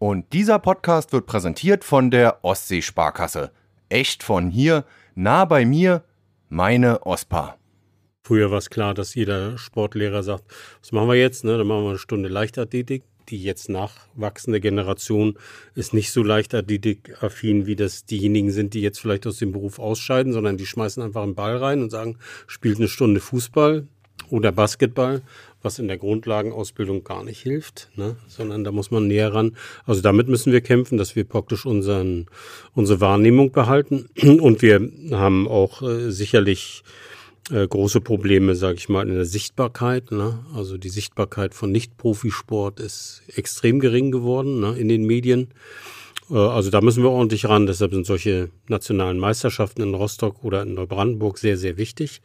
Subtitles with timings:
[0.00, 3.50] Und dieser Podcast wird präsentiert von der Ostseesparkasse.
[3.90, 6.04] Echt von hier, nah bei mir,
[6.48, 7.58] meine OSPA.
[8.22, 10.44] Früher war es klar, dass jeder Sportlehrer sagt,
[10.80, 11.44] was machen wir jetzt?
[11.44, 11.58] Ne?
[11.58, 13.02] Dann machen wir eine Stunde Leichtathletik.
[13.28, 15.36] Die jetzt nachwachsende Generation
[15.74, 20.32] ist nicht so leichtathletik-affin, wie das diejenigen sind, die jetzt vielleicht aus dem Beruf ausscheiden,
[20.32, 23.86] sondern die schmeißen einfach einen Ball rein und sagen, spielt eine Stunde Fußball
[24.30, 25.20] oder Basketball,
[25.62, 28.16] was in der Grundlagenausbildung gar nicht hilft, ne?
[28.28, 29.56] sondern da muss man näher ran.
[29.84, 32.26] Also damit müssen wir kämpfen, dass wir praktisch unseren,
[32.74, 34.08] unsere Wahrnehmung behalten.
[34.40, 34.80] Und wir
[35.12, 36.82] haben auch äh, sicherlich
[37.50, 40.12] äh, große Probleme, sage ich mal, in der Sichtbarkeit.
[40.12, 40.44] Ne?
[40.54, 44.76] Also die Sichtbarkeit von Nicht-Profisport ist extrem gering geworden ne?
[44.78, 45.48] in den Medien.
[46.30, 47.66] Äh, also da müssen wir ordentlich ran.
[47.66, 52.22] Deshalb sind solche nationalen Meisterschaften in Rostock oder in Neubrandenburg sehr, sehr wichtig.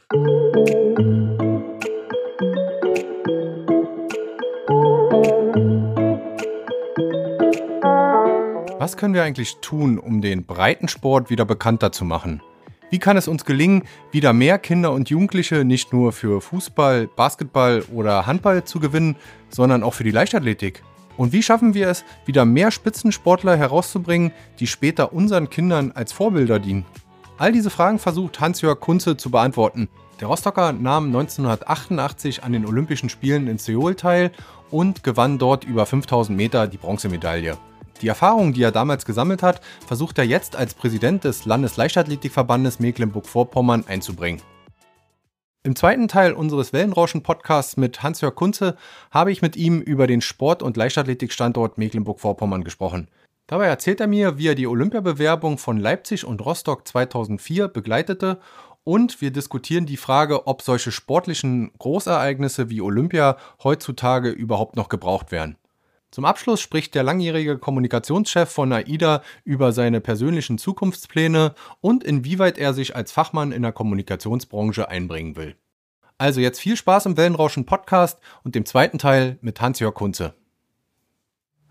[8.86, 12.44] Was können wir eigentlich tun, um den Breitensport wieder bekannter zu machen?
[12.92, 17.84] Wie kann es uns gelingen, wieder mehr Kinder und Jugendliche nicht nur für Fußball, Basketball
[17.92, 19.16] oder Handball zu gewinnen,
[19.50, 20.84] sondern auch für die Leichtathletik?
[21.18, 26.60] Und wie schaffen wir es, wieder mehr Spitzensportler herauszubringen, die später unseren Kindern als Vorbilder
[26.60, 26.86] dienen?
[27.40, 29.90] All diese Fragen versucht Hans-Jörg Kunze zu beantworten.
[30.20, 34.32] Der Rostocker nahm 1988 an den Olympischen Spielen in Seoul teil
[34.70, 37.58] und gewann dort über 5000 Meter die Bronzemedaille.
[38.02, 43.86] Die Erfahrungen, die er damals gesammelt hat, versucht er jetzt als Präsident des Landesleichtathletikverbandes Mecklenburg-Vorpommern
[43.88, 44.42] einzubringen.
[45.64, 48.78] Im zweiten Teil unseres Wellenrauschen-Podcasts mit Hans-Jörg Kunze
[49.10, 53.08] habe ich mit ihm über den Sport- und Leichtathletikstandort Mecklenburg-Vorpommern gesprochen.
[53.48, 58.40] Dabei erzählt er mir, wie er die Olympiabewerbung von Leipzig und Rostock 2004 begleitete
[58.84, 65.32] und wir diskutieren die Frage, ob solche sportlichen Großereignisse wie Olympia heutzutage überhaupt noch gebraucht
[65.32, 65.58] werden.
[66.16, 72.74] Zum Abschluss spricht der langjährige Kommunikationschef von AIDA über seine persönlichen Zukunftspläne und inwieweit er
[72.74, 75.58] sich als Fachmann in der Kommunikationsbranche einbringen will.
[76.18, 80.36] Also jetzt viel Spaß im Wellenrauschen Podcast und dem zweiten Teil mit Hans-Jörg Kunze.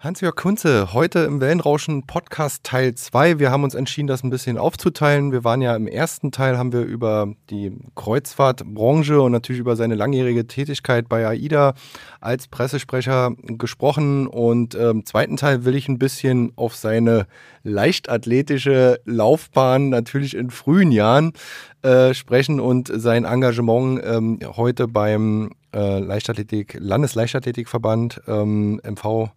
[0.04, 3.38] Hans-Jörg Kunze, heute im Wellenrauschen Podcast Teil 2.
[3.38, 5.32] Wir haben uns entschieden, das ein bisschen aufzuteilen.
[5.32, 9.94] Wir waren ja im ersten Teil, haben wir über die Kreuzfahrtbranche und natürlich über seine
[9.94, 11.72] langjährige Tätigkeit bei AIDA
[12.20, 14.26] als Pressesprecher gesprochen.
[14.26, 17.26] Und im zweiten Teil will ich ein bisschen auf seine
[17.62, 21.32] leichtathletische Laufbahn, natürlich in frühen Jahren,
[21.80, 29.30] äh, sprechen und sein Engagement ähm, heute beim äh, Leichtathletik, Landesleichtathletikverband ähm, MV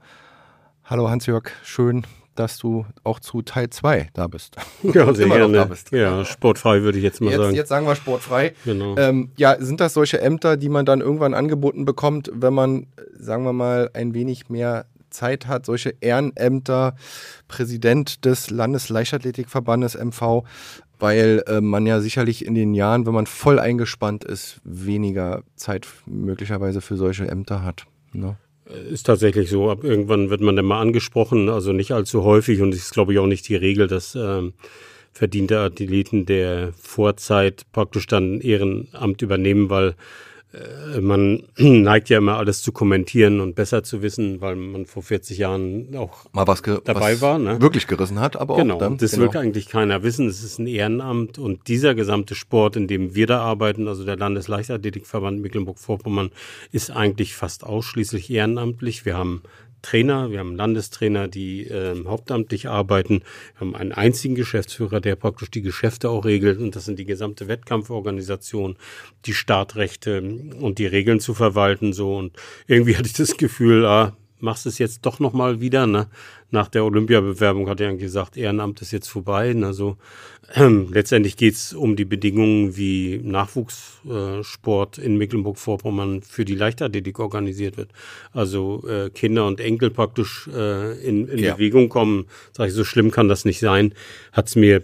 [0.90, 4.56] Hallo Hans-Jörg, schön, dass du auch zu Teil 2 da bist.
[4.84, 5.70] Ja, sehr gerne.
[5.92, 7.56] Ja, sportfrei würde ich jetzt mal jetzt, sagen.
[7.56, 8.54] Jetzt sagen wir sportfrei.
[8.64, 8.96] Genau.
[8.96, 12.88] Ähm, ja, sind das solche Ämter, die man dann irgendwann angeboten bekommt, wenn man,
[13.20, 16.96] sagen wir mal, ein wenig mehr Zeit hat, solche Ehrenämter,
[17.50, 20.46] Präsident des Landesleichtathletikverbandes MV,
[21.00, 25.86] weil äh, man ja sicherlich in den Jahren, wenn man voll eingespannt ist, weniger Zeit
[26.06, 27.88] möglicherweise für solche Ämter hat.
[28.14, 28.38] Ne?
[28.90, 29.70] Ist tatsächlich so.
[29.70, 33.14] Ab irgendwann wird man dann mal angesprochen, also nicht allzu häufig und es ist, glaube
[33.14, 34.54] ich, auch nicht die Regel, dass ähm,
[35.14, 39.94] verdiente Athleten der Vorzeit praktisch dann Ehrenamt übernehmen, weil äh,
[41.02, 45.38] man neigt ja immer alles zu kommentieren und besser zu wissen, weil man vor 40
[45.38, 47.40] Jahren auch mal was dabei was war.
[47.40, 47.62] Ne?
[47.62, 48.98] Wirklich gerissen hat, aber genau, auch dann.
[48.98, 49.34] Das genau.
[49.34, 50.28] will eigentlich keiner wissen.
[50.28, 54.18] Es ist ein Ehrenamt und dieser gesamte Sport, in dem wir da arbeiten, also der
[54.18, 56.32] Landesleichtathletikverband Mecklenburg-Vorpommern,
[56.72, 59.06] ist eigentlich fast ausschließlich ehrenamtlich.
[59.06, 59.42] Wir haben
[59.88, 63.22] Trainer, wir haben Landestrainer, die äh, hauptamtlich arbeiten.
[63.54, 67.06] Wir haben einen einzigen Geschäftsführer, der praktisch die Geschäfte auch regelt und das sind die
[67.06, 68.76] gesamte Wettkampforganisation,
[69.26, 70.22] die Startrechte
[70.60, 72.36] und die Regeln zu verwalten so und
[72.68, 75.88] irgendwie hatte ich das Gefühl, ah, machst es jetzt doch nochmal wieder.
[75.88, 76.08] Ne?
[76.52, 79.56] Nach der Olympiabewerbung hat er eigentlich gesagt, Ehrenamt ist jetzt vorbei.
[79.64, 79.98] Also
[80.54, 87.20] äh, letztendlich geht es um die Bedingungen, wie Nachwuchssport äh, in Mecklenburg-Vorpommern für die Leichtathletik
[87.20, 87.92] organisiert wird.
[88.34, 91.54] Also äh, Kinder und Enkel praktisch äh, in, in ja.
[91.54, 92.26] Bewegung kommen.
[92.52, 93.94] Sag ich, so schlimm kann das nicht sein.
[94.32, 94.84] Hat es mir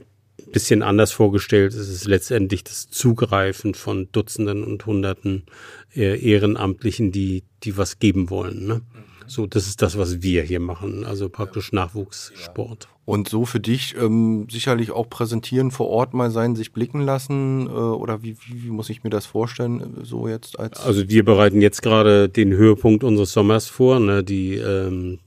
[0.54, 1.74] bisschen anders vorgestellt.
[1.74, 5.44] Es ist letztendlich das Zugreifen von Dutzenden und Hunderten
[5.96, 8.68] äh, Ehrenamtlichen, die, die was geben wollen.
[8.68, 8.82] Ne?
[9.28, 12.88] So, das ist das, was wir hier machen, also praktisch Nachwuchssport.
[13.06, 17.68] Und so für dich ähm, sicherlich auch präsentieren, vor Ort mal sein, sich blicken lassen
[17.68, 20.80] äh, oder wie, wie, wie, muss ich mir das vorstellen, äh, so jetzt als?
[20.80, 25.20] Also wir bereiten jetzt gerade den Höhepunkt unseres Sommers vor, ne, die ähm,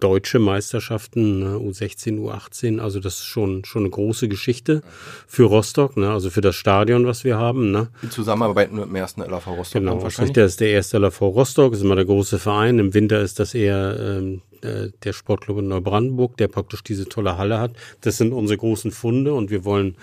[0.00, 4.82] deutsche Meisterschaften, ne, U16, U18, also das ist schon, schon eine große Geschichte
[5.26, 7.70] für Rostock, ne, also für das Stadion, was wir haben.
[7.70, 7.88] Ne.
[8.02, 10.34] Die Zusammenarbeit mit dem ersten LAV Rostock genau, wahrscheinlich?
[10.34, 12.78] Das ist der erste LAV Rostock, das ist immer der große Verein.
[12.78, 17.38] Im Winter ist das eher ähm, äh, der Sportclub in Neubrandenburg, der praktisch diese tolle
[17.38, 17.72] Halle hat.
[18.02, 19.96] Das sind unsere großen Funde und wir wollen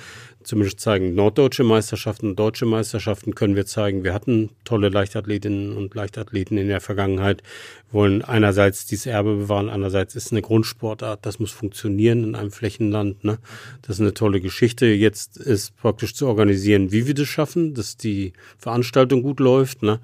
[0.48, 4.06] zumindest zeigen, norddeutsche Meisterschaften, deutsche Meisterschaften können wir zeigen.
[4.06, 7.44] Wir hatten tolle Leichtathletinnen und Leichtathleten in der Vergangenheit,
[7.92, 13.26] wollen einerseits dieses Erbe bewahren, andererseits ist eine Grundsportart, das muss funktionieren in einem Flächenland.
[13.26, 13.40] Ne?
[13.82, 14.86] Das ist eine tolle Geschichte.
[14.86, 19.84] Jetzt ist praktisch zu organisieren, wie wir das schaffen, dass die Veranstaltung gut läuft.
[19.84, 20.00] Ne?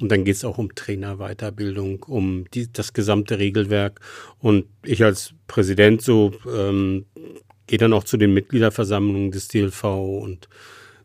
[0.00, 4.00] Und dann geht es auch um Trainerweiterbildung, um die, das gesamte Regelwerk.
[4.38, 7.04] Und ich als Präsident so ähm,
[7.68, 10.48] gehe dann auch zu den Mitgliederversammlungen des DLV und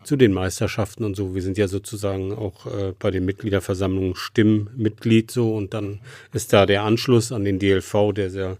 [0.04, 1.36] zu den Meisterschaften und so.
[1.36, 6.00] Wir sind ja sozusagen auch äh, bei den Mitgliederversammlungen Stimmmitglied so und dann
[6.34, 8.58] ist da der Anschluss an den DLV, der sehr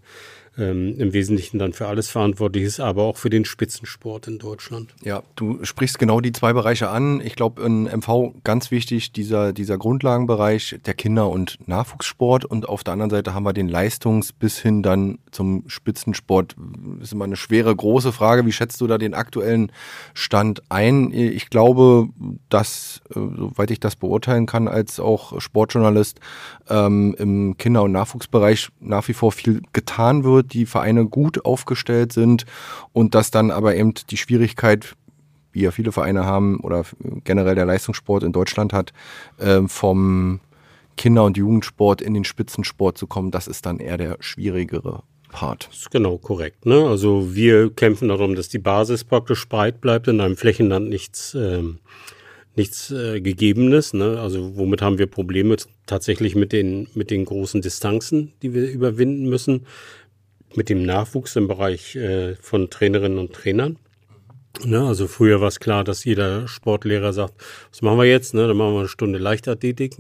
[0.58, 4.94] ähm, im Wesentlichen dann für alles verantwortlich ist, aber auch für den Spitzensport in Deutschland.
[5.04, 7.22] Ja, du sprichst genau die zwei Bereiche an.
[7.22, 12.84] Ich glaube, in MV ganz wichtig dieser, dieser Grundlagenbereich der Kinder- und Nachwuchssport und auf
[12.84, 16.56] der anderen Seite haben wir den Leistungs- bis hin dann zum Spitzensport.
[16.98, 18.46] Das ist immer eine schwere, große Frage.
[18.46, 19.72] Wie schätzt du da den aktuellen
[20.14, 21.12] Stand ein?
[21.12, 22.10] Ich glaube,
[22.50, 26.20] dass, äh, soweit ich das beurteilen kann, als auch Sportjournalist
[26.70, 32.14] ähm, im Kinder- und Nachwuchsbereich nach wie vor viel getan wird die Vereine gut aufgestellt
[32.14, 32.46] sind
[32.92, 34.96] und dass dann aber eben die Schwierigkeit,
[35.52, 36.86] wie ja viele Vereine haben oder
[37.24, 38.94] generell der Leistungssport in Deutschland hat,
[39.40, 40.40] ähm, vom
[40.98, 45.04] Kinder- und Jugendsport in den Spitzensport zu kommen, das ist dann eher der schwierigere
[45.34, 45.68] Part.
[45.70, 46.66] Das ist genau korrekt.
[46.66, 46.88] Ne?
[46.88, 51.80] Also wir kämpfen darum, dass die Basis praktisch breit bleibt, in einem Flächenland nichts, ähm,
[52.56, 53.94] nichts äh, Gegebenes.
[53.94, 54.20] Ne?
[54.20, 55.58] Also womit haben wir Probleme
[55.88, 59.66] tatsächlich mit den, mit den großen Distanzen, die wir überwinden müssen
[60.56, 63.78] mit dem Nachwuchs im Bereich äh, von Trainerinnen und Trainern.
[64.64, 67.34] Ne, also früher war es klar, dass jeder Sportlehrer sagt,
[67.72, 68.34] was machen wir jetzt?
[68.34, 69.98] Ne, dann machen wir eine Stunde Leichtathletik.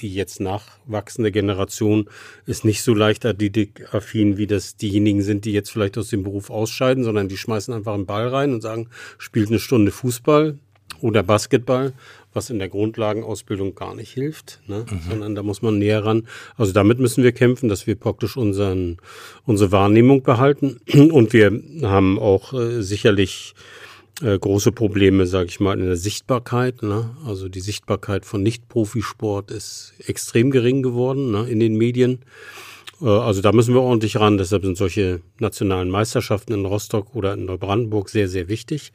[0.00, 2.10] Die jetzt nachwachsende Generation
[2.46, 7.04] ist nicht so leichtathletik-affin, wie das diejenigen sind, die jetzt vielleicht aus dem Beruf ausscheiden,
[7.04, 10.58] sondern die schmeißen einfach einen Ball rein und sagen, spielt eine Stunde Fußball
[11.00, 11.92] oder Basketball
[12.34, 14.84] was in der Grundlagenausbildung gar nicht hilft, ne?
[14.90, 15.00] Mhm.
[15.08, 16.26] sondern da muss man näher ran.
[16.56, 18.98] Also damit müssen wir kämpfen, dass wir praktisch unseren,
[19.44, 20.80] unsere Wahrnehmung behalten.
[20.92, 21.52] Und wir
[21.82, 23.54] haben auch äh, sicherlich
[24.22, 26.82] äh, große Probleme, sage ich mal, in der Sichtbarkeit.
[26.82, 27.16] Ne?
[27.24, 31.48] Also die Sichtbarkeit von Nicht-Profisport ist extrem gering geworden ne?
[31.48, 32.20] in den Medien.
[33.00, 34.38] Äh, also da müssen wir ordentlich ran.
[34.38, 38.92] Deshalb sind solche nationalen Meisterschaften in Rostock oder in Neubrandenburg sehr, sehr wichtig.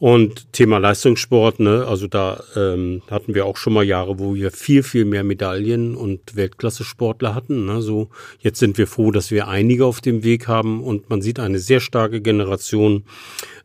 [0.00, 4.52] Und Thema Leistungssport, ne, also da ähm, hatten wir auch schon mal Jahre, wo wir
[4.52, 7.66] viel, viel mehr Medaillen und Weltklasse-Sportler hatten.
[7.66, 8.08] Ne, so
[8.38, 11.58] jetzt sind wir froh, dass wir einige auf dem Weg haben und man sieht eine
[11.58, 13.04] sehr starke Generation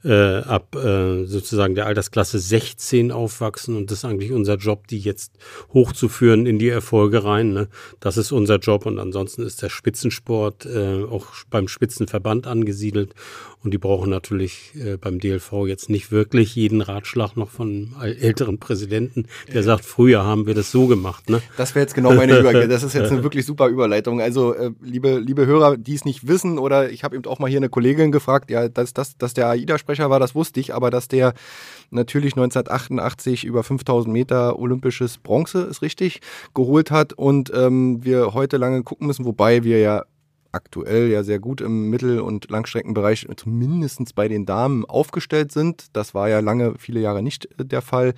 [0.03, 4.99] äh, ab äh, sozusagen der Altersklasse 16 aufwachsen und das ist eigentlich unser Job, die
[4.99, 5.33] jetzt
[5.73, 7.53] hochzuführen in die Erfolge rein.
[7.53, 7.67] Ne?
[7.99, 13.13] Das ist unser Job und ansonsten ist der Spitzensport äh, auch beim Spitzenverband angesiedelt
[13.63, 18.57] und die brauchen natürlich äh, beim DLV jetzt nicht wirklich jeden Ratschlag noch von älteren
[18.57, 21.29] Präsidenten, der sagt, früher haben wir das so gemacht.
[21.29, 21.41] Ne?
[21.55, 22.69] Das wäre jetzt genau meine Überleitung.
[22.69, 24.19] Das ist jetzt eine wirklich super Überleitung.
[24.19, 27.49] Also äh, liebe, liebe Hörer, die es nicht wissen oder ich habe eben auch mal
[27.49, 30.89] hier eine Kollegin gefragt, ja, dass, dass, dass der AIDA-Sprecher war, das wusste ich, aber
[30.89, 31.33] dass der
[31.89, 36.21] natürlich 1988 über 5000 Meter olympisches Bronze, ist richtig,
[36.53, 40.03] geholt hat und ähm, wir heute lange gucken müssen, wobei wir ja
[40.53, 45.87] aktuell ja sehr gut im Mittel- und Langstreckenbereich, zumindest bei den Damen, aufgestellt sind.
[45.93, 48.13] Das war ja lange, viele Jahre nicht äh, der Fall.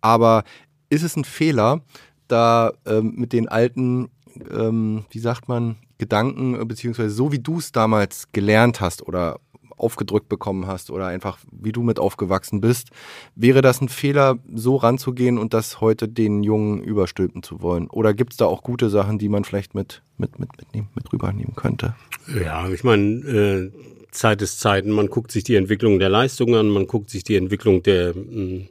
[0.00, 0.44] Aber
[0.90, 1.80] ist es ein Fehler,
[2.28, 4.10] da ähm, mit den alten,
[4.50, 9.40] ähm, wie sagt man, Gedanken, äh, beziehungsweise so wie du es damals gelernt hast oder
[9.76, 12.88] aufgedrückt bekommen hast oder einfach wie du mit aufgewachsen bist.
[13.34, 17.88] Wäre das ein Fehler, so ranzugehen und das heute den Jungen überstülpen zu wollen?
[17.88, 21.12] Oder gibt es da auch gute Sachen, die man vielleicht mit, mit, mit, mitnehmen, mit
[21.12, 21.94] rübernehmen könnte?
[22.42, 23.70] Ja, ich meine, äh,
[24.10, 24.86] Zeit ist Zeit.
[24.86, 28.68] Man guckt sich die Entwicklung der Leistung an, man guckt sich die Entwicklung der, mm,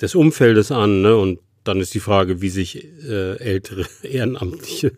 [0.00, 1.16] des Umfeldes an ne?
[1.16, 4.92] und dann ist die Frage, wie sich äh, ältere ehrenamtliche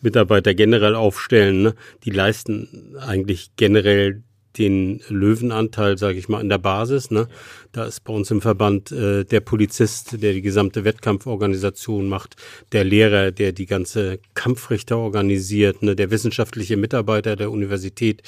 [0.00, 1.62] Mitarbeiter generell aufstellen.
[1.62, 1.74] Ne?
[2.04, 4.22] Die leisten eigentlich generell
[4.58, 7.10] den Löwenanteil, sage ich mal, in der Basis.
[7.10, 7.28] Ne?
[7.72, 12.36] Da ist bei uns im Verband äh, der Polizist, der die gesamte Wettkampforganisation macht,
[12.72, 15.94] der Lehrer, der die ganze Kampfrichter organisiert, ne?
[15.94, 18.22] der wissenschaftliche Mitarbeiter der Universität,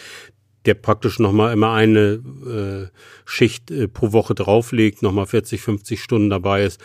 [0.66, 2.22] der praktisch nochmal immer eine
[2.90, 6.80] äh, Schicht äh, pro Woche drauflegt, nochmal 40, 50 Stunden dabei ist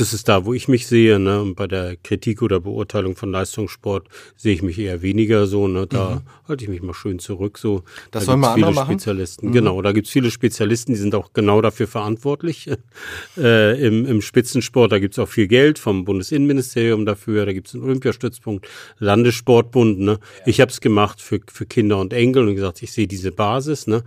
[0.00, 1.18] das ist da, wo ich mich sehe.
[1.18, 1.42] Ne?
[1.42, 5.66] Und bei der Kritik oder Beurteilung von Leistungssport sehe ich mich eher weniger so.
[5.66, 5.86] Ne?
[5.88, 6.48] Da mhm.
[6.48, 7.58] halte ich mich mal schön zurück.
[7.58, 7.82] So.
[8.12, 9.48] Das da sollen wir viele Spezialisten.
[9.48, 9.52] Mhm.
[9.52, 12.70] Genau, da gibt es viele Spezialisten, die sind auch genau dafür verantwortlich
[13.36, 14.92] äh, im, im Spitzensport.
[14.92, 17.44] Da gibt es auch viel Geld vom Bundesinnenministerium dafür.
[17.44, 19.98] Da gibt es einen Olympiastützpunkt, Landessportbund.
[19.98, 20.12] Ne?
[20.12, 20.46] Ja.
[20.46, 23.88] Ich habe es gemacht für, für Kinder und Enkel und gesagt, ich sehe diese Basis.
[23.88, 24.04] Ne?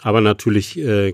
[0.00, 1.12] Aber natürlich äh,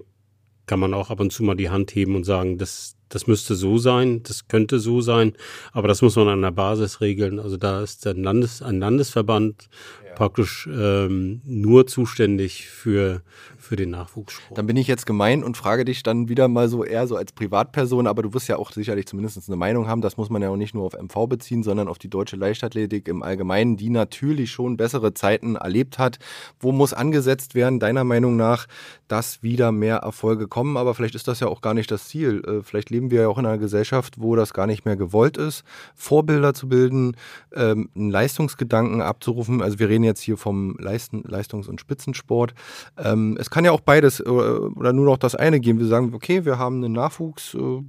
[0.67, 3.55] kann man auch ab und zu mal die Hand heben und sagen, das, das müsste
[3.55, 5.35] so sein, das könnte so sein,
[5.73, 7.39] aber das muss man an der Basis regeln.
[7.39, 9.69] Also da ist ein, Landes, ein Landesverband
[10.07, 10.15] ja.
[10.15, 13.23] praktisch ähm, nur zuständig für,
[13.59, 14.57] für den Nachwuchssport.
[14.57, 17.33] Dann bin ich jetzt gemein und frage dich dann wieder mal so eher so als
[17.33, 20.49] Privatperson, aber du wirst ja auch sicherlich zumindest eine Meinung haben, das muss man ja
[20.49, 24.53] auch nicht nur auf MV beziehen, sondern auf die deutsche Leichtathletik im Allgemeinen, die natürlich
[24.53, 26.19] schon bessere Zeiten erlebt hat.
[26.61, 28.67] Wo muss angesetzt werden, deiner Meinung nach,
[29.09, 30.77] dass wieder mehr Erfolge kommen?
[30.77, 32.43] Aber vielleicht ist das ja auch gar nicht das Ziel.
[32.47, 35.37] Äh, vielleicht leben wir ja auch in einer Gesellschaft, wo das gar nicht mehr gewollt
[35.37, 35.63] ist,
[35.95, 37.17] Vorbilder zu bilden,
[37.55, 39.63] ähm, einen Leistungsgedanken abzurufen.
[39.63, 42.55] Also wir reden jetzt hier vom Leistungs- und Spitzensport.
[42.99, 45.79] Ähm, es kann ja auch beides äh, oder nur noch das eine geben.
[45.79, 47.83] Wir sagen, okay, wir haben einen Nachwuchs, äh,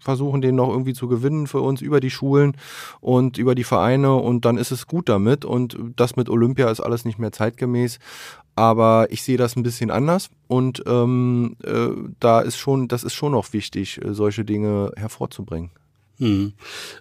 [0.00, 2.56] versuchen den noch irgendwie zu gewinnen für uns über die Schulen
[3.00, 5.44] und über die Vereine und dann ist es gut damit.
[5.44, 7.98] Und das mit Olympia ist alles nicht mehr zeitgemäß.
[8.58, 13.14] Aber ich sehe das ein bisschen anders und ähm, äh, da ist schon, das ist
[13.14, 15.70] schon noch wichtig, solche Dinge hervorzubringen.
[16.18, 16.52] Hm.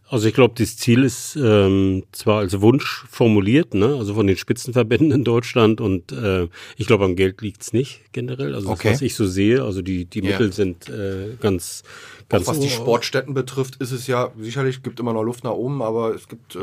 [0.07, 4.37] Also ich glaube, das Ziel ist ähm, zwar als Wunsch formuliert, ne, also von den
[4.37, 6.47] Spitzenverbänden in Deutschland und äh,
[6.77, 8.53] ich glaube, am Geld liegt's nicht generell.
[8.53, 10.31] Also das, was ich so sehe, also die, die yeah.
[10.31, 11.81] Mittel sind äh, ganz,
[12.29, 12.47] ganz.
[12.47, 15.81] Auch was die Sportstätten betrifft, ist es ja sicherlich gibt immer noch Luft nach oben,
[15.81, 16.59] aber es gibt äh,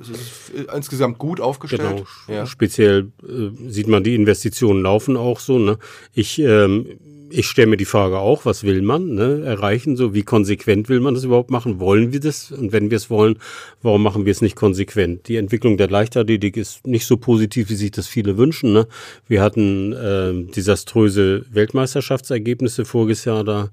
[0.00, 1.82] es ist insgesamt gut aufgestellt.
[1.82, 2.06] Genau.
[2.28, 2.46] Ja.
[2.46, 5.58] Speziell äh, sieht man, die Investitionen laufen auch so.
[5.58, 5.78] Ne?
[6.14, 6.86] Ich ähm,
[7.30, 9.96] ich stelle mir die Frage auch, was will man ne, erreichen?
[9.96, 11.80] So, wie konsequent will man das überhaupt machen?
[11.80, 12.52] Wollen wir das?
[12.52, 13.38] Und wenn wir es wollen,
[13.82, 15.28] warum machen wir es nicht konsequent?
[15.28, 18.72] Die Entwicklung der Leichtathletik ist nicht so positiv, wie sich das viele wünschen.
[18.72, 18.86] Ne?
[19.28, 23.70] Wir hatten äh, desaströse Weltmeisterschaftsergebnisse voriges Jahr da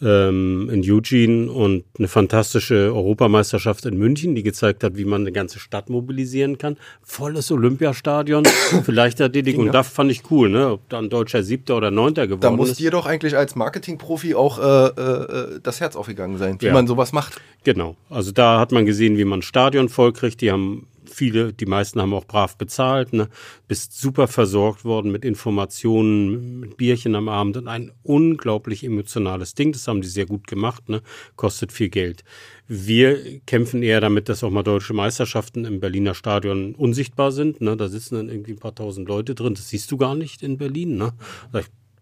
[0.00, 5.32] ähm, in Eugene und eine fantastische Europameisterschaft in München, die gezeigt hat, wie man eine
[5.32, 6.76] ganze Stadt mobilisieren kann.
[7.02, 10.72] Volles Olympiastadion für Leichtathletik und das fand ich cool, ne?
[10.72, 12.44] Ob da ein deutscher Siebter oder Neunter geworden ist.
[12.44, 16.66] Da muss dir doch eigentlich als Marketingprofi auch äh, äh, das Herz aufgegangen sein, wie
[16.66, 16.72] ja.
[16.72, 17.40] man sowas macht.
[17.64, 17.96] Genau.
[18.10, 20.40] Also da hat man gesehen, wie man ein Stadion vollkriegt.
[20.40, 23.28] Die haben viele, die meisten haben auch brav bezahlt, ne?
[23.66, 29.72] bist super versorgt worden mit Informationen, mit Bierchen am Abend und ein unglaublich emotionales Ding.
[29.72, 31.02] Das haben die sehr gut gemacht, ne?
[31.36, 32.24] kostet viel Geld.
[32.66, 37.60] Wir kämpfen eher damit, dass auch mal deutsche Meisterschaften im Berliner Stadion unsichtbar sind.
[37.60, 37.76] Ne?
[37.76, 39.54] Da sitzen dann irgendwie ein paar tausend Leute drin.
[39.54, 40.96] Das siehst du gar nicht in Berlin.
[40.96, 41.14] Ne?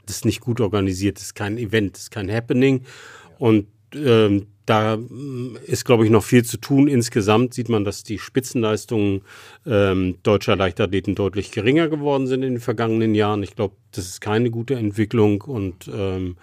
[0.06, 2.82] Das ist nicht gut organisiert, das ist kein Event, das ist kein Happening.
[3.38, 6.88] Und ähm, da mm, ist, glaube ich, noch viel zu tun.
[6.88, 9.22] Insgesamt sieht man, dass die Spitzenleistungen
[9.64, 13.42] ähm, deutscher Leichtathleten deutlich geringer geworden sind in den vergangenen Jahren.
[13.42, 16.36] Ich glaube, das ist keine gute Entwicklung und ähm,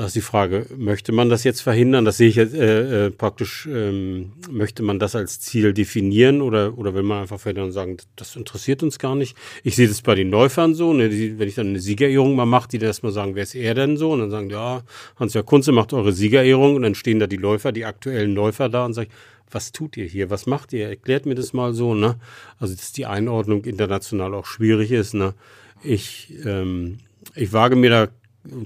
[0.00, 2.06] das ist die Frage, möchte man das jetzt verhindern?
[2.06, 6.78] Das sehe ich jetzt äh, äh, praktisch, ähm, möchte man das als Ziel definieren oder,
[6.78, 9.36] oder will man einfach verhindern und sagen, das interessiert uns gar nicht?
[9.62, 12.46] Ich sehe das bei den Läufern so, ne, die, wenn ich dann eine Siegerehrung mal
[12.46, 14.12] mache, die dann erstmal sagen, wer ist er denn so?
[14.12, 14.84] Und dann sagen, ja,
[15.16, 18.86] Hans-Jörg Kunze macht eure Siegerehrung und dann stehen da die Läufer, die aktuellen Läufer da
[18.86, 19.10] und sagen,
[19.50, 20.30] was tut ihr hier?
[20.30, 20.88] Was macht ihr?
[20.88, 22.18] Erklärt mir das mal so, ne?
[22.58, 25.34] Also, dass die Einordnung international auch schwierig ist, ne?
[25.82, 27.00] Ich, ähm,
[27.34, 28.08] ich wage mir da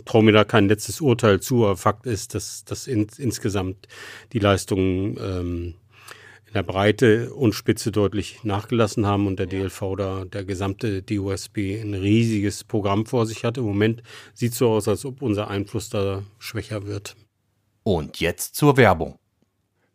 [0.04, 3.88] traue mir da kein letztes Urteil zu, aber Fakt ist, dass, dass in, insgesamt
[4.32, 5.74] die Leistungen ähm,
[6.46, 11.80] in der Breite und Spitze deutlich nachgelassen haben und der DLV da, der gesamte DOSB
[11.82, 13.58] ein riesiges Programm vor sich hat.
[13.58, 14.02] Im Moment
[14.34, 17.16] sieht es so aus, als ob unser Einfluss da schwächer wird.
[17.82, 19.18] Und jetzt zur Werbung.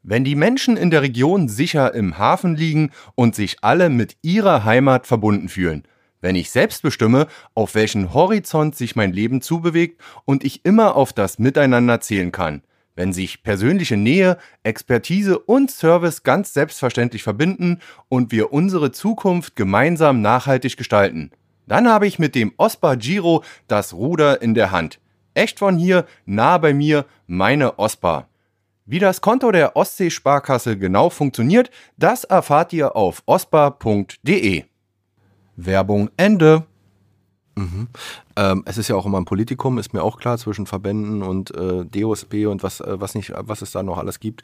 [0.03, 4.63] Wenn die Menschen in der Region sicher im Hafen liegen und sich alle mit ihrer
[4.63, 5.83] Heimat verbunden fühlen,
[6.21, 11.13] wenn ich selbst bestimme, auf welchen Horizont sich mein Leben zubewegt und ich immer auf
[11.13, 12.61] das Miteinander zählen kann,
[12.95, 20.21] wenn sich persönliche Nähe, Expertise und Service ganz selbstverständlich verbinden und wir unsere Zukunft gemeinsam
[20.21, 21.31] nachhaltig gestalten,
[21.65, 24.99] dann habe ich mit dem OSPA Giro das Ruder in der Hand.
[25.33, 28.27] Echt von hier, nah bei mir, meine OSPA.
[28.85, 34.63] Wie das Konto der Ostsee-Sparkasse genau funktioniert, das erfahrt ihr auf ospa.de.
[35.65, 36.65] Werbung Ende.
[37.55, 37.87] Mhm.
[38.37, 41.53] Ähm, es ist ja auch immer ein Politikum, ist mir auch klar, zwischen Verbänden und
[41.55, 44.43] äh, DOSB und was, äh, was, nicht, was es da noch alles gibt.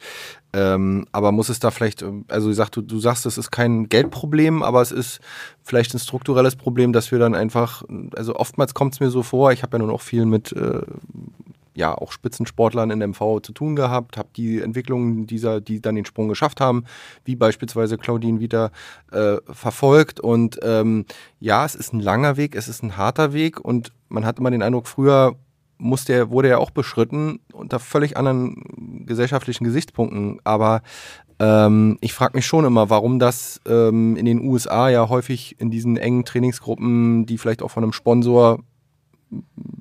[0.52, 4.62] Ähm, aber muss es da vielleicht, äh, also du, du sagst, es ist kein Geldproblem,
[4.62, 5.20] aber es ist
[5.62, 9.50] vielleicht ein strukturelles Problem, dass wir dann einfach, also oftmals kommt es mir so vor,
[9.52, 10.82] ich habe ja nun auch viel mit äh,
[11.76, 16.06] ja auch Spitzensportlern in MV zu tun gehabt, habe die Entwicklungen dieser, die dann den
[16.06, 16.84] Sprung geschafft haben,
[17.24, 18.70] wie beispielsweise Claudine wieder
[19.12, 20.18] äh, verfolgt.
[20.18, 21.04] Und ähm,
[21.38, 24.50] ja, es ist ein langer Weg, es ist ein harter Weg und man hat immer
[24.50, 25.36] den Eindruck, früher
[25.78, 30.40] musste er, wurde er auch beschritten unter völlig anderen gesellschaftlichen Gesichtspunkten.
[30.44, 30.82] Aber
[31.38, 35.70] ähm, ich frage mich schon immer, warum das ähm, in den USA ja häufig in
[35.70, 38.60] diesen engen Trainingsgruppen, die vielleicht auch von einem Sponsor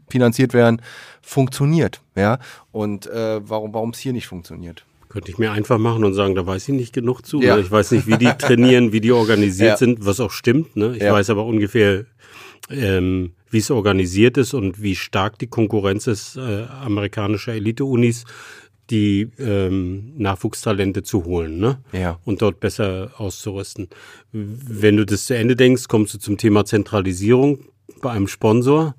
[0.10, 0.82] finanziert werden,
[1.22, 2.02] funktioniert.
[2.16, 2.40] Ja?
[2.72, 4.86] Und äh, warum es hier nicht funktioniert.
[5.10, 7.42] Könnte ich mir einfach machen und sagen, da weiß ich nicht genug zu.
[7.42, 7.58] Ja.
[7.58, 9.78] Ich weiß nicht, wie die trainieren, wie die organisiert ja.
[9.78, 10.76] sind, was auch stimmt.
[10.76, 10.96] Ne?
[10.96, 11.14] Ich ja.
[11.14, 12.06] weiß aber ungefähr,
[12.70, 18.26] ähm, wie es organisiert ist und wie stark die Konkurrenz ist äh, amerikanischer Elite-Unis
[18.90, 21.80] die ähm, Nachwuchstalente zu holen ne?
[21.92, 22.20] ja.
[22.24, 23.90] und dort besser auszurüsten.
[24.32, 27.66] Wenn du das zu Ende denkst, kommst du zum Thema Zentralisierung
[28.02, 28.96] bei einem Sponsor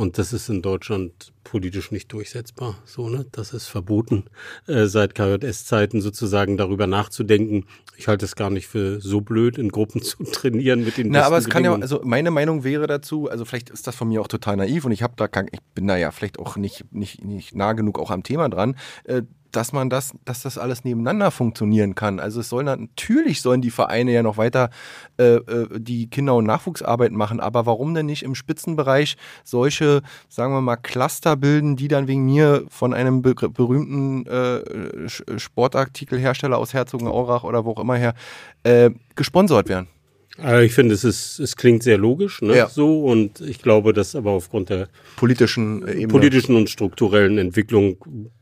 [0.00, 2.78] und das ist in Deutschland politisch nicht durchsetzbar.
[2.86, 3.26] So, ne?
[3.32, 4.24] Das ist verboten,
[4.66, 7.66] äh, seit KJS-Zeiten sozusagen darüber nachzudenken.
[7.98, 11.24] Ich halte es gar nicht für so blöd, in Gruppen zu trainieren mit den Na,
[11.24, 14.22] aber es kann ja, also meine Meinung wäre dazu, also vielleicht ist das von mir
[14.22, 17.22] auch total naiv und ich habe da, ich bin da ja vielleicht auch nicht, nicht,
[17.22, 18.76] nicht nah genug auch am Thema dran.
[19.04, 22.20] Äh, dass man das, dass das alles nebeneinander funktionieren kann.
[22.20, 24.70] Also es sollen natürlich sollen die Vereine ja noch weiter
[25.18, 30.52] äh, äh, die Kinder- und Nachwuchsarbeit machen, aber warum denn nicht im Spitzenbereich solche, sagen
[30.52, 36.74] wir mal, Cluster bilden, die dann wegen mir von einem be berühmten äh, Sportartikelhersteller aus
[36.74, 38.14] Herzogenaurach oder wo auch immer her
[38.64, 39.88] äh, gesponsert werden?
[40.42, 42.56] Also ich finde, es ist, es klingt sehr logisch, ne?
[42.56, 42.68] Ja.
[42.68, 46.08] So und ich glaube, dass aber aufgrund der politischen Ebene.
[46.08, 47.96] politischen und strukturellen Entwicklung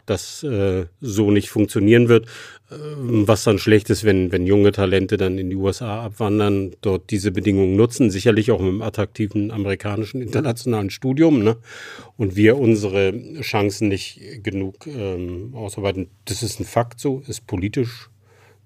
[0.07, 2.27] das äh, so nicht funktionieren wird.
[2.71, 7.11] Äh, was dann schlecht ist, wenn, wenn junge Talente dann in die USA abwandern, dort
[7.11, 11.57] diese Bedingungen nutzen, sicherlich auch mit einem attraktiven amerikanischen internationalen Studium, ne?
[12.17, 16.09] Und wir unsere Chancen nicht genug ähm, ausarbeiten.
[16.25, 18.11] Das ist ein Fakt so, ist politisch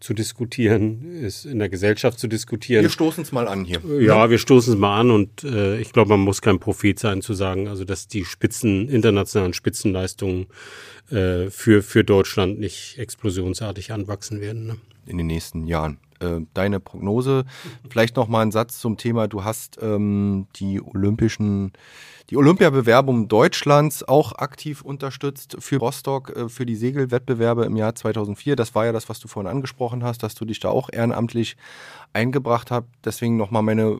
[0.02, 2.82] zu diskutieren, ist in der Gesellschaft zu diskutieren.
[2.82, 3.80] Wir stoßen es mal an hier.
[4.00, 7.22] Ja, wir stoßen es mal an und äh, ich glaube, man muss kein Prophet sein
[7.22, 10.46] zu sagen, also dass die Spitzen, internationalen Spitzenleistungen
[11.10, 14.66] äh, für, für Deutschland nicht explosionsartig anwachsen werden.
[14.66, 14.76] Ne?
[15.06, 15.98] In den nächsten Jahren.
[16.22, 17.44] Äh, deine Prognose,
[17.88, 21.72] vielleicht noch mal ein Satz zum Thema, du hast ähm, die olympischen
[22.30, 28.56] die Olympiabewerbung Deutschlands auch aktiv unterstützt für Rostock, äh, für die Segelwettbewerbe im Jahr 2004.
[28.56, 31.56] Das war ja das, was du vorhin angesprochen hast, dass du dich da auch ehrenamtlich
[32.12, 32.84] eingebracht hast.
[33.04, 33.98] Deswegen nochmal meine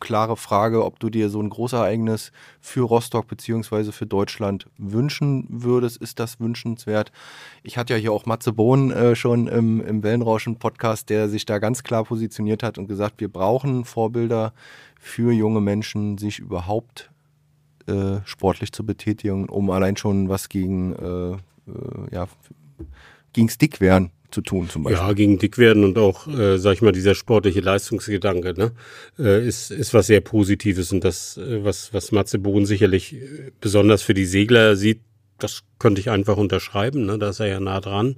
[0.00, 5.98] klare Frage, ob du dir so ein Großereignis für Rostock beziehungsweise für Deutschland wünschen würdest.
[5.98, 7.12] Ist das wünschenswert?
[7.62, 11.58] Ich hatte ja hier auch Matze Bohn äh, schon im, im Wellenrauschen-Podcast, der sich da
[11.58, 14.52] ganz klar positioniert hat und gesagt, wir brauchen Vorbilder
[14.98, 17.10] für junge Menschen, sich überhaupt
[17.86, 21.38] äh, sportlich zu betätigen, um allein schon was gegen, äh, äh
[22.12, 22.26] ja,
[23.32, 25.00] gegen Stick werden zu tun zum Beispiel.
[25.00, 28.72] Ja, gegen dick werden und auch, äh, sag ich mal, dieser sportliche Leistungsgedanke, ne,
[29.18, 33.50] äh, ist, ist was sehr Positives und das, äh, was, was Matze Bohn sicherlich äh,
[33.60, 35.00] besonders für die Segler sieht,
[35.38, 37.18] das könnte ich einfach unterschreiben, ne?
[37.18, 38.16] da ist er ja nah dran.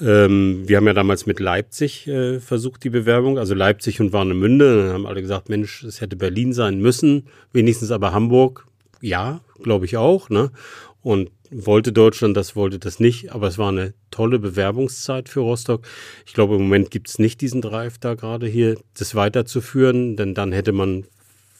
[0.00, 4.86] Ähm, wir haben ja damals mit Leipzig äh, versucht, die Bewerbung, also Leipzig und Warnemünde.
[4.86, 8.66] Dann haben alle gesagt, Mensch, es hätte Berlin sein müssen, wenigstens aber Hamburg
[9.00, 10.30] ja, glaube ich auch.
[10.30, 10.50] Ne?
[11.08, 13.32] Und wollte Deutschland das, wollte das nicht.
[13.32, 15.86] Aber es war eine tolle Bewerbungszeit für Rostock.
[16.26, 20.34] Ich glaube, im Moment gibt es nicht diesen Drive da gerade hier, das weiterzuführen, denn
[20.34, 21.06] dann hätte man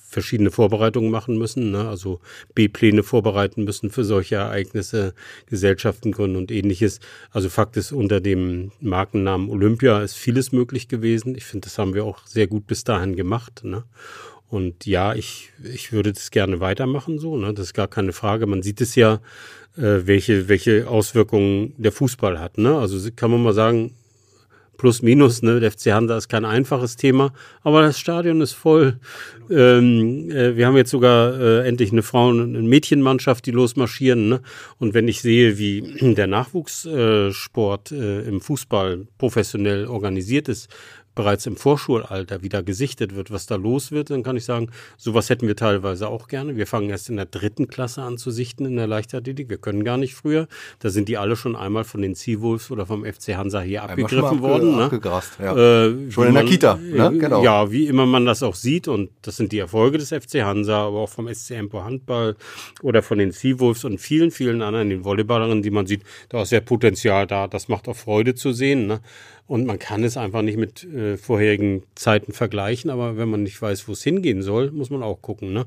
[0.07, 1.89] verschiedene Vorbereitungen machen müssen, ne?
[1.89, 2.21] also
[2.55, 5.15] B-Pläne vorbereiten müssen für solche Ereignisse,
[5.47, 7.01] Gesellschaften gründen und ähnliches.
[7.31, 11.35] Also Fakt ist, unter dem Markennamen Olympia ist vieles möglich gewesen.
[11.35, 13.63] Ich finde, das haben wir auch sehr gut bis dahin gemacht.
[13.65, 13.85] Ne?
[14.49, 17.53] Und ja, ich, ich würde das gerne weitermachen, so, ne?
[17.53, 18.47] Das ist gar keine Frage.
[18.47, 19.21] Man sieht es ja,
[19.77, 22.59] äh, welche, welche Auswirkungen der Fußball hat.
[22.59, 22.77] Ne?
[22.77, 23.95] Also kann man mal sagen,
[24.79, 25.61] plus minus, ne?
[25.61, 27.33] Der FC Hansa ist kein einfaches Thema,
[27.63, 28.99] aber das Stadion ist voll.
[29.51, 34.29] Ähm, äh, wir haben jetzt sogar äh, endlich eine Frauen- und Mädchenmannschaft, die losmarschieren.
[34.29, 34.41] Ne?
[34.79, 40.69] Und wenn ich sehe, wie der Nachwuchssport äh, im Fußball professionell organisiert ist,
[41.19, 45.29] bereits im Vorschulalter wieder gesichtet wird, was da los wird, dann kann ich sagen, sowas
[45.29, 46.55] hätten wir teilweise auch gerne.
[46.55, 49.49] Wir fangen erst in der dritten Klasse an zu sichten in der Leichtathletik.
[49.49, 50.47] Wir können gar nicht früher.
[50.79, 54.05] Da sind die alle schon einmal von den Seawolves oder vom FC Hansa hier einmal
[54.05, 54.77] abgegriffen worden.
[54.77, 54.85] Ne?
[54.85, 55.57] Abgegrast, ja.
[55.57, 57.11] Äh, schon in der Kita, ne?
[57.13, 57.43] Äh, genau.
[57.43, 58.87] Ja, wie immer man das auch sieht.
[58.87, 62.37] Und das sind die Erfolge des FC Hansa, aber auch vom SC Empo Handball
[62.81, 66.05] oder von den Seawolves und vielen, vielen anderen, den Volleyballerinnen, die man sieht.
[66.29, 67.49] Da ist ja Potenzial da.
[67.49, 68.87] Das macht auch Freude zu sehen.
[68.87, 69.01] Ne?
[69.49, 73.61] Und man kann es einfach nicht mit äh, vorherigen Zeiten vergleichen, aber wenn man nicht
[73.61, 75.55] weiß, wo es hingehen soll, muss man auch gucken.
[75.55, 75.65] Ne?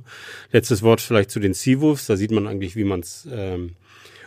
[0.52, 2.06] Letztes Wort vielleicht zu den Seawolves.
[2.06, 3.72] Da sieht man eigentlich, wie man es ähm,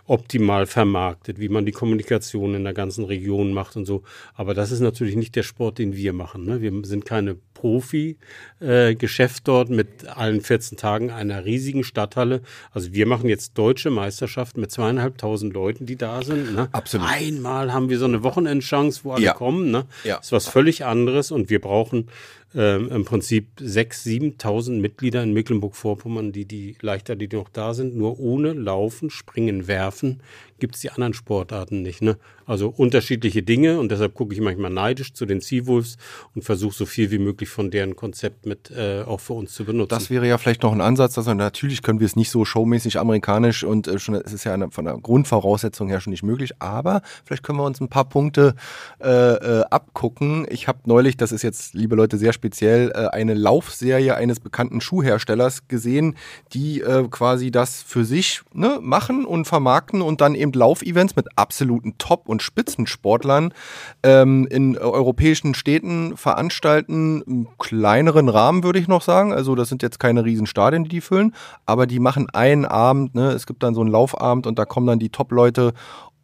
[0.07, 4.03] optimal vermarktet, wie man die Kommunikation in der ganzen Region macht und so.
[4.35, 6.45] Aber das ist natürlich nicht der Sport, den wir machen.
[6.45, 6.61] Ne?
[6.61, 12.43] Wir sind keine Profi-Geschäft äh, dort mit allen 14 Tagen einer riesigen Stadthalle.
[12.73, 16.55] Also wir machen jetzt deutsche Meisterschaften mit zweieinhalbtausend Leuten, die da sind.
[16.55, 16.69] Ne?
[16.73, 17.07] Absolut.
[17.09, 19.33] Einmal haben wir so eine Wochenendchance, wo alle Ja.
[19.33, 19.71] kommen.
[19.71, 19.87] Ne?
[20.05, 20.17] Ja.
[20.19, 22.09] Das ist was völlig anderes und wir brauchen
[22.55, 27.97] ähm, im Prinzip 6.000, 7.000 Mitglieder in Mecklenburg-Vorpommern, die die Leichtathletik noch da sind.
[27.97, 30.21] Nur ohne Laufen, Springen, Werfen
[30.59, 32.01] gibt es die anderen Sportarten nicht.
[32.01, 32.17] Ne?
[32.47, 35.97] Also unterschiedliche Dinge und deshalb gucke ich manchmal neidisch zu den Seawolves
[36.35, 39.65] und versuche so viel wie möglich von deren Konzept mit äh, auch für uns zu
[39.65, 39.89] benutzen.
[39.89, 42.45] Das wäre ja vielleicht noch ein Ansatz, dass wir natürlich können wir es nicht so
[42.45, 46.23] showmäßig amerikanisch und äh, schon, es ist ja eine, von der Grundvoraussetzung her schon nicht
[46.23, 48.55] möglich, aber vielleicht können wir uns ein paar Punkte
[49.03, 50.47] äh, äh, abgucken.
[50.51, 54.83] Ich habe neulich, das ist jetzt, liebe Leute, sehr speziell, äh, eine Laufserie eines bekannten
[54.83, 56.15] Schuhherstellers gesehen,
[56.53, 61.27] die äh, quasi das für sich ne, machen und vermarkten und dann eben Laufevents mit
[61.37, 63.55] absoluten Top- und Spitzensportlern
[64.03, 69.33] ähm, in äh, europäischen Städten veranstalten, im kleineren Rahmen würde ich noch sagen.
[69.33, 73.15] Also das sind jetzt keine riesen Stadien, die die füllen, aber die machen einen Abend,
[73.15, 73.31] ne?
[73.31, 75.73] es gibt dann so einen Laufabend und da kommen dann die Top-Leute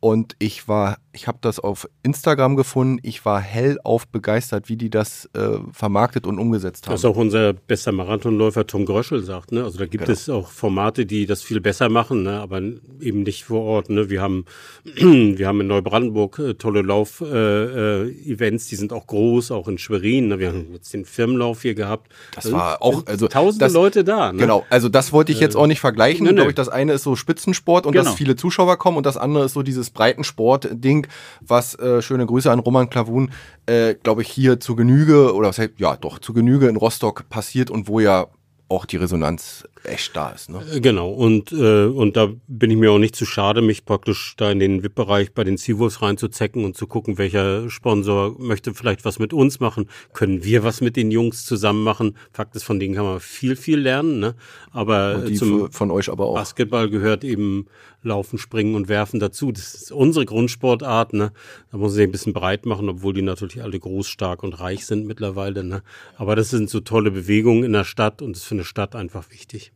[0.00, 4.88] und ich war, ich habe das auf Instagram gefunden, ich war hellauf begeistert, wie die
[4.88, 6.94] das äh, vermarktet und umgesetzt haben.
[6.94, 9.52] Was auch unser bester Marathonläufer Tom Gröschel sagt.
[9.52, 9.62] Ne?
[9.62, 10.12] Also da gibt Genau.
[10.14, 12.40] es auch Formate, die das viel besser machen, ne?
[12.40, 12.62] aber
[13.00, 13.90] eben nicht vor Ort.
[13.90, 14.08] Ne?
[14.08, 14.46] Wir, haben,
[14.94, 20.28] wir haben in Neubrandenburg äh, tolle Lauf-Events, die sind auch groß, auch in Schwerin.
[20.28, 20.38] Ne?
[20.38, 22.10] Wir haben jetzt den Firmenlauf hier gehabt.
[22.34, 24.32] Das Da war auch- also tausende das- Leute da.
[24.32, 24.38] Ne?
[24.38, 26.24] Genau, also das wollte ich jetzt auch nicht vergleichen.
[26.24, 26.36] nö, nö.
[26.36, 28.04] Glaube ich, das eine ist so Spitzensport und Genau.
[28.04, 31.06] dass viele Zuschauer kommen und das andere ist so dieses Breitensport-Ding,
[31.40, 33.30] was äh, schöne Grüße an Roman Klavun,
[33.66, 37.28] äh, glaube ich, hier zu Genüge oder was heißt, ja doch, zu Genüge in Rostock
[37.28, 38.26] passiert und wo ja
[38.70, 40.48] auch die Resonanz echt da ist.
[40.48, 40.62] Ne?
[40.72, 44.34] Äh, Genau, und, äh, und da bin ich mir auch nicht zu schade, mich praktisch
[44.36, 49.04] da in den VIP-Bereich bei den Seawolves reinzuzecken und zu gucken, welcher Sponsor möchte vielleicht
[49.04, 49.88] was mit uns machen.
[50.12, 52.16] Können wir was mit den Jungs zusammen machen?
[52.32, 54.20] Fakt ist, von denen kann man viel, viel lernen.
[54.20, 54.34] Ne?
[54.70, 56.34] Aber zum von euch aber auch.
[56.34, 57.66] Basketball gehört eben
[58.02, 59.52] Laufen, Springen und Werfen dazu.
[59.52, 61.12] Das ist unsere Grundsportart.
[61.12, 61.32] Ne?
[61.70, 64.58] Da muss man sich ein bisschen breit machen, obwohl die natürlich alle groß, stark und
[64.60, 65.64] reich sind mittlerweile.
[65.64, 65.82] Ne?
[66.16, 68.96] Aber das sind so tolle Bewegungen in der Stadt und das ist für eine Stadt
[68.96, 69.72] einfach wichtig.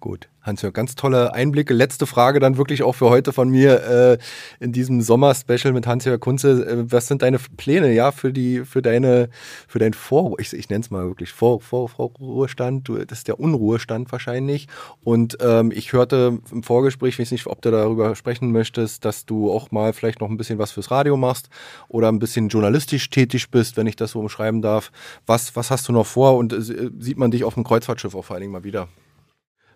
[0.00, 1.74] Gut, Hans-Jörg, ganz tolle Einblicke.
[1.74, 4.18] Letzte Frage dann wirklich auch für heute von mir äh,
[4.58, 6.66] in diesem Sommer-Special mit Hans-Jörg Kunze.
[6.66, 9.28] Äh, was sind deine Pläne, ja, für die, für deine,
[9.68, 12.88] für dein Vor, ich, ich nenne es mal wirklich Vor, Vor, Vorruhestand.
[13.08, 14.68] Das ist der Unruhestand wahrscheinlich.
[15.04, 19.26] Und ähm, ich hörte im Vorgespräch, ich weiß nicht, ob du darüber sprechen möchtest, dass
[19.26, 21.50] du auch mal vielleicht noch ein bisschen was fürs Radio machst
[21.88, 24.92] oder ein bisschen journalistisch tätig bist, wenn ich das so umschreiben darf.
[25.26, 28.24] Was, was hast du noch vor und äh, sieht man dich auf dem Kreuzfahrtschiff auch
[28.24, 28.88] vor allen Dingen mal wieder?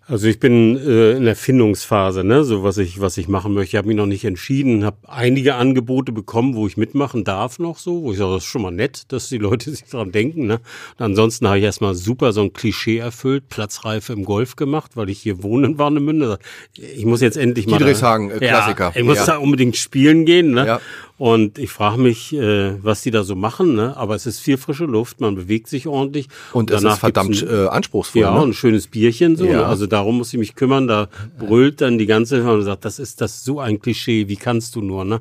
[0.06, 3.70] Also ich bin äh, in der Findungsphase, ne, so was ich was ich machen möchte.
[3.70, 7.78] Ich habe mich noch nicht entschieden, habe einige Angebote bekommen, wo ich mitmachen darf noch
[7.78, 10.46] so, wo ich sage, das ist schon mal nett, dass die Leute sich dran denken.
[10.46, 10.60] Ne?
[10.98, 15.08] Und ansonsten habe ich erstmal super so ein Klischee erfüllt, Platzreife im Golf gemacht, weil
[15.08, 16.38] ich hier wohne in Warnemünde.
[16.76, 18.92] Ich muss jetzt endlich mal Friedrichshagen, äh, Klassiker.
[18.94, 19.26] Ja, ich muss Ja.
[19.26, 20.50] da unbedingt spielen gehen.
[20.50, 20.66] Ne?
[20.66, 20.80] Ja.
[21.16, 23.76] Und ich frage mich, äh, was die da so machen.
[23.76, 23.96] Ne?
[23.96, 26.28] Aber es ist viel frische Luft, man bewegt sich ordentlich.
[26.52, 28.22] Und es danach ist verdammt ein- äh, anspruchsvoll.
[28.22, 28.42] ja, ne?
[28.42, 29.44] und ein schönes Bierchen so.
[29.44, 29.58] Ja.
[29.58, 29.66] Ne?
[29.66, 30.88] Also darum muss ich mich kümmern.
[30.88, 34.26] Da brüllt dann die ganze und sagt, das ist das so ein Klischee.
[34.28, 35.04] Wie kannst du nur?
[35.04, 35.20] Ne?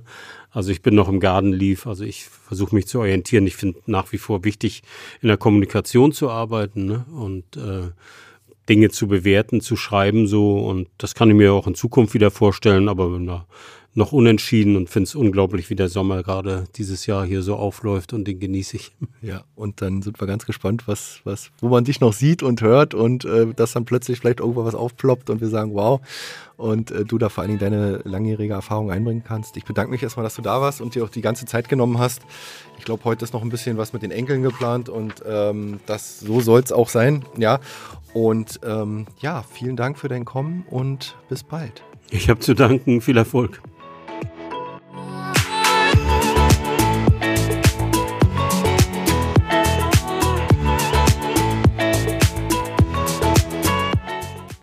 [0.50, 1.86] Also ich bin noch im Garden Leaf.
[1.86, 3.46] Also ich versuche mich zu orientieren.
[3.46, 4.82] Ich finde nach wie vor wichtig,
[5.22, 7.06] in der Kommunikation zu arbeiten ne?
[7.16, 7.92] und äh,
[8.68, 10.58] Dinge zu bewerten, zu schreiben so.
[10.58, 12.90] Und das kann ich mir auch in Zukunft wieder vorstellen.
[12.90, 13.46] Aber bin da
[13.96, 18.14] noch unentschieden und finde es unglaublich, wie der Sommer gerade dieses Jahr hier so aufläuft
[18.14, 18.92] und den genieße ich.
[19.22, 22.62] Ja, und dann sind wir ganz gespannt, was, was, wo man dich noch sieht und
[22.62, 26.02] hört und äh, dass dann plötzlich vielleicht irgendwo was aufploppt und wir sagen, wow,
[26.58, 29.56] und äh, du da vor allen Dingen deine langjährige Erfahrung einbringen kannst.
[29.56, 32.00] Ich bedanke mich erstmal, dass du da warst und dir auch die ganze Zeit genommen
[32.00, 32.22] hast.
[32.78, 36.20] Ich glaube, heute ist noch ein bisschen was mit den Enkeln geplant und ähm, das
[36.20, 37.60] so soll es auch sein, ja.
[38.14, 41.82] Und ähm, ja, vielen Dank für dein Kommen und bis bald.
[42.12, 43.02] Ich habe zu danken.
[43.02, 43.62] Viel Erfolg.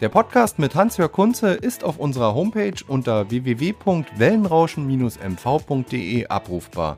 [0.01, 6.97] Der Podcast mit Hans-Jörg Kunze ist auf unserer Homepage unter www.wellenrauschen-mv.de abrufbar.